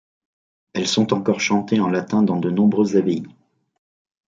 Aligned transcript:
Elles 0.73 0.87
sont 0.87 1.13
encore 1.13 1.39
chantées 1.41 1.79
en 1.79 1.87
latin 1.87 2.23
dans 2.23 2.37
de 2.39 2.49
nombreuses 2.49 2.97
abbayes. 2.97 3.21